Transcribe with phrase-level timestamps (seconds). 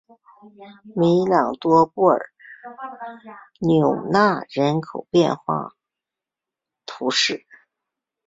[0.95, 2.19] 米朗多布尔
[3.59, 5.75] 纽纳人口变化
[6.87, 7.45] 图示